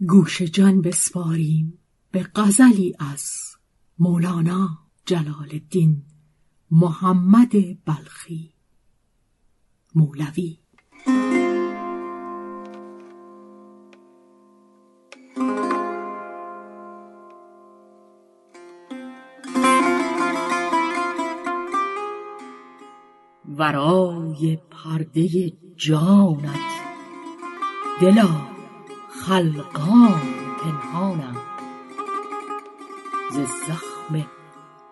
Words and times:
گوش 0.00 0.42
جان 0.42 0.82
بسپاریم 0.82 1.78
به 2.10 2.26
غزلی 2.34 2.94
از 2.98 3.30
مولانا 3.98 4.78
جلال 5.06 5.48
الدین 5.52 6.02
محمد 6.70 7.52
بلخی. 7.84 8.54
مولوی. 9.94 10.58
ورای 23.58 24.58
پرده 24.70 25.52
جانت 25.76 26.58
دلا. 28.00 28.53
خلقان 29.26 30.20
پنهانم. 30.60 31.36
ز 33.30 33.36
زخم 33.36 34.26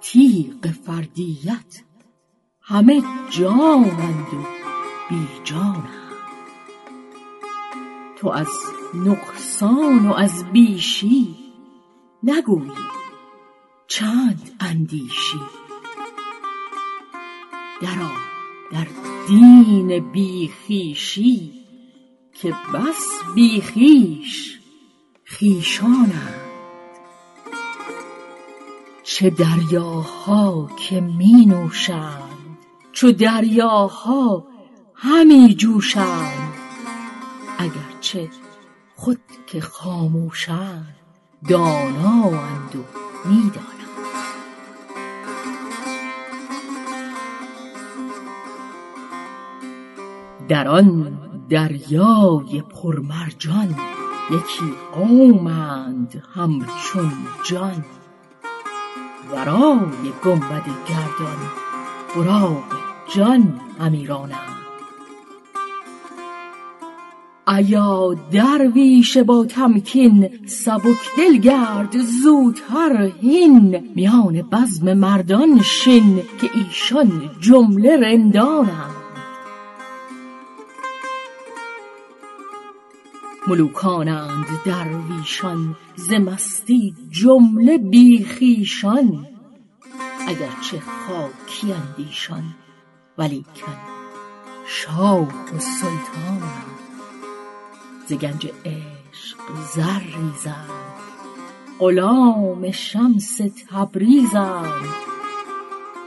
تیغ 0.00 0.66
فردیت 0.66 1.82
همه 2.62 3.02
جانند 3.30 4.34
و 4.34 4.46
بی 5.08 5.28
جانم. 5.44 6.12
تو 8.16 8.28
از 8.28 8.48
نقصان 8.94 10.08
و 10.08 10.12
از 10.12 10.44
بیشی 10.52 11.36
نگویی 12.22 12.72
چند 13.86 14.56
اندیشی. 14.60 15.40
درآ 17.82 18.10
در 18.72 18.86
دین 19.28 20.12
بی 20.12 20.50
خویشی 20.66 21.57
که 22.42 22.54
بس 22.74 23.08
بی 23.34 23.62
خویش 23.62 24.58
خویشانند 25.38 26.40
چه 29.02 29.30
دریاها 29.30 30.70
که 30.76 31.00
می 31.00 31.46
نوشند 31.46 32.58
چو 32.92 33.12
دریاها 33.12 34.46
همی 34.94 35.54
جوشند. 35.54 36.54
اگر 37.58 38.00
چه 38.00 38.28
خود 38.96 39.20
که 39.46 39.60
خاموشند 39.60 40.96
دانااند 41.48 42.76
و 42.76 42.84
می 43.28 43.50
دانند. 43.50 43.77
در 50.48 50.68
آن 50.68 51.18
دریای 51.48 52.62
پرمرجان 52.70 53.74
یکی 54.30 54.74
قومند 54.94 56.22
همچون 56.34 57.12
جان. 57.44 57.84
ورای 59.32 60.12
گنبد 60.24 60.66
گردان 60.88 61.40
براق 62.16 62.64
جان 63.14 63.60
همی 63.80 64.06
رانند 64.06 64.58
ایا 67.48 68.16
درویش 68.32 69.18
با 69.18 69.44
تمکین 69.44 70.46
سبک 70.46 70.96
دل 71.18 71.36
گرد 71.36 71.96
زوتر 72.22 73.12
هین 73.20 73.92
میان 73.94 74.42
بزم 74.42 74.92
مردان 74.94 75.62
شین 75.62 76.22
که 76.40 76.50
ایشان 76.54 77.30
جمله 77.40 77.96
رندانند. 77.96 78.97
ملوکانند 83.48 84.46
درویشان 84.64 85.76
ز 85.96 86.12
مستی 86.12 86.94
جمله 87.10 87.78
بی 87.78 88.24
خویشان 88.24 89.26
اگر 90.28 90.50
چه 90.70 90.80
خاکیند 90.80 91.94
ایشان 91.98 92.44
ولیکن 93.18 93.76
شاه 94.66 95.28
و 95.54 95.58
سلطانند 95.58 96.78
ز 98.06 98.12
گنج 98.12 98.52
عشق 98.64 99.38
زر 99.74 100.00
ریزند 100.00 100.98
غلام 101.78 102.70
شمس 102.70 103.40
تبریزند 103.70 104.94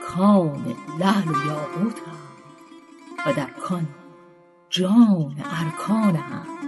کان 0.08 0.76
لعل 1.00 1.28
و 1.28 1.48
یاقوتند 1.48 2.22
و 3.26 3.34
در 3.34 3.50
کان 3.50 3.88
جان 4.70 5.36
ارکانند. 5.62 6.61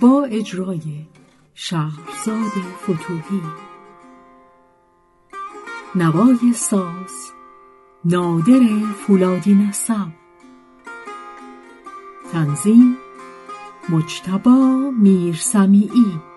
با 0.00 0.24
اجرای 0.24 1.06
شهرزاد 1.54 2.52
فتوحی 2.82 3.42
نوای 5.94 6.52
ساز 6.54 7.32
نادر 8.04 8.60
فولادی 9.06 9.54
نسب. 9.54 10.08
تنظیم 12.32 12.96
مجتبا 13.88 14.90
میرسمیعی. 14.98 16.33